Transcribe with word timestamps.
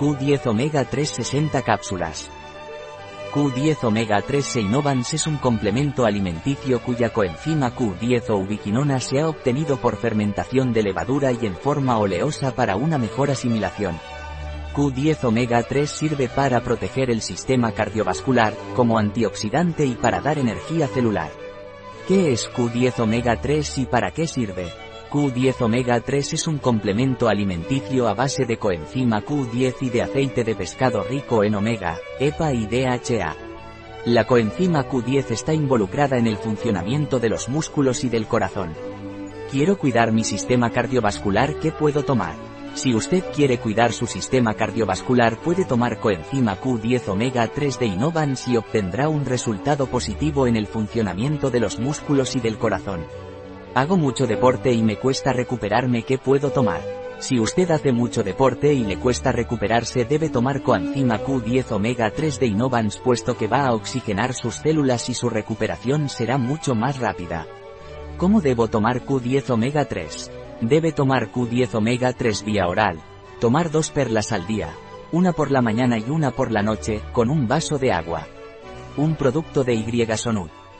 Q10 0.00 0.46
Omega 0.46 0.86
3 0.86 1.10
60 1.10 1.60
cápsulas. 1.60 2.30
Q10 3.34 3.84
Omega 3.84 4.22
3 4.22 4.42
Seinovans 4.42 5.12
es 5.12 5.26
un 5.26 5.36
complemento 5.36 6.06
alimenticio 6.06 6.80
cuya 6.80 7.10
coenzima 7.10 7.76
Q10 7.76 8.30
o 8.30 8.36
ubiquinona 8.38 8.98
se 8.98 9.20
ha 9.20 9.28
obtenido 9.28 9.76
por 9.76 9.98
fermentación 9.98 10.72
de 10.72 10.84
levadura 10.84 11.32
y 11.32 11.44
en 11.44 11.54
forma 11.54 11.98
oleosa 11.98 12.54
para 12.54 12.76
una 12.76 12.96
mejor 12.96 13.30
asimilación. 13.30 14.00
Q10 14.74 15.22
Omega 15.24 15.62
3 15.64 15.90
sirve 15.90 16.30
para 16.30 16.62
proteger 16.62 17.10
el 17.10 17.20
sistema 17.20 17.72
cardiovascular, 17.72 18.54
como 18.74 18.96
antioxidante 18.96 19.84
y 19.84 19.96
para 19.96 20.22
dar 20.22 20.38
energía 20.38 20.88
celular. 20.88 21.30
¿Qué 22.08 22.32
es 22.32 22.50
Q10 22.50 23.00
Omega 23.00 23.38
3 23.38 23.76
y 23.76 23.84
para 23.84 24.12
qué 24.12 24.26
sirve? 24.26 24.72
Q10 25.10 25.62
omega 25.62 25.98
3 25.98 26.34
es 26.34 26.46
un 26.46 26.58
complemento 26.58 27.28
alimenticio 27.28 28.06
a 28.06 28.14
base 28.14 28.44
de 28.44 28.58
coenzima 28.58 29.24
Q10 29.24 29.74
y 29.80 29.90
de 29.90 30.02
aceite 30.02 30.44
de 30.44 30.54
pescado 30.54 31.02
rico 31.02 31.42
en 31.42 31.56
omega, 31.56 31.98
EPA 32.20 32.52
y 32.52 32.66
DHA. 32.66 33.34
La 34.04 34.24
coenzima 34.24 34.88
Q10 34.88 35.32
está 35.32 35.52
involucrada 35.52 36.16
en 36.16 36.28
el 36.28 36.36
funcionamiento 36.36 37.18
de 37.18 37.28
los 37.28 37.48
músculos 37.48 38.04
y 38.04 38.08
del 38.08 38.28
corazón. 38.28 38.72
Quiero 39.50 39.78
cuidar 39.78 40.12
mi 40.12 40.22
sistema 40.22 40.70
cardiovascular, 40.70 41.56
¿qué 41.56 41.72
puedo 41.72 42.04
tomar? 42.04 42.36
Si 42.74 42.94
usted 42.94 43.24
quiere 43.34 43.58
cuidar 43.58 43.92
su 43.92 44.06
sistema 44.06 44.54
cardiovascular 44.54 45.38
puede 45.38 45.64
tomar 45.64 45.98
coenzima 45.98 46.56
Q10 46.60 47.08
omega 47.08 47.48
3 47.48 47.80
de 47.80 47.86
Innovans 47.86 48.46
y 48.46 48.56
obtendrá 48.56 49.08
un 49.08 49.24
resultado 49.24 49.88
positivo 49.88 50.46
en 50.46 50.54
el 50.54 50.68
funcionamiento 50.68 51.50
de 51.50 51.58
los 51.58 51.80
músculos 51.80 52.36
y 52.36 52.40
del 52.40 52.58
corazón. 52.58 53.00
Hago 53.72 53.96
mucho 53.96 54.26
deporte 54.26 54.72
y 54.72 54.82
me 54.82 54.96
cuesta 54.96 55.32
recuperarme, 55.32 56.02
¿qué 56.02 56.18
puedo 56.18 56.50
tomar? 56.50 56.80
Si 57.20 57.38
usted 57.38 57.70
hace 57.70 57.92
mucho 57.92 58.24
deporte 58.24 58.74
y 58.74 58.82
le 58.82 58.98
cuesta 58.98 59.30
recuperarse 59.30 60.04
debe 60.04 60.28
tomar 60.28 60.62
coenzima 60.62 61.20
Q10 61.20 61.70
omega 61.70 62.10
3 62.10 62.40
de 62.40 62.46
Innovans 62.46 62.98
puesto 62.98 63.36
que 63.36 63.46
va 63.46 63.66
a 63.66 63.74
oxigenar 63.74 64.34
sus 64.34 64.56
células 64.56 65.08
y 65.08 65.14
su 65.14 65.30
recuperación 65.30 66.08
será 66.08 66.36
mucho 66.36 66.74
más 66.74 66.98
rápida. 66.98 67.46
¿Cómo 68.16 68.40
debo 68.40 68.66
tomar 68.66 69.04
Q10 69.04 69.50
omega 69.50 69.84
3? 69.84 70.30
Debe 70.62 70.90
tomar 70.90 71.30
Q10 71.30 71.74
omega 71.74 72.12
3 72.12 72.44
vía 72.44 72.66
oral. 72.66 73.00
Tomar 73.38 73.70
dos 73.70 73.90
perlas 73.90 74.32
al 74.32 74.48
día. 74.48 74.74
Una 75.12 75.32
por 75.32 75.52
la 75.52 75.62
mañana 75.62 75.96
y 75.96 76.10
una 76.10 76.32
por 76.32 76.50
la 76.50 76.62
noche, 76.62 77.02
con 77.12 77.30
un 77.30 77.46
vaso 77.46 77.78
de 77.78 77.92
agua. 77.92 78.26
Un 78.96 79.14
producto 79.14 79.62
de 79.62 79.74
Y 79.74 80.06
Sonut. 80.16 80.59